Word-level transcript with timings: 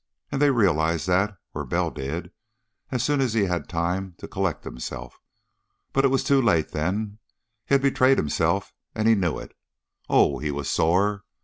And 0.31 0.41
they 0.41 0.49
realized 0.49 1.05
that, 1.05 1.37
or 1.53 1.63
Bell 1.63 1.91
did, 1.91 2.31
as 2.89 3.03
soon 3.03 3.21
as 3.21 3.33
he'd 3.35 3.45
had 3.45 3.69
time 3.69 4.15
to 4.17 4.27
collect 4.27 4.63
himself. 4.63 5.21
But 5.93 6.05
it 6.05 6.07
was 6.07 6.23
too 6.23 6.41
late 6.41 6.69
then; 6.69 7.19
he 7.67 7.75
had 7.75 7.83
betrayed 7.83 8.17
himself 8.17 8.73
and 8.95 9.07
he 9.07 9.13
knew 9.13 9.37
it. 9.37 9.55
Oh, 10.09 10.39
he 10.39 10.49
was 10.49 10.67
sore! 10.67 11.23